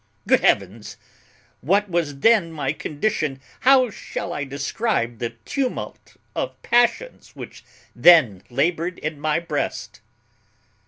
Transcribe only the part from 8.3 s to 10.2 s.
laboured in my breast?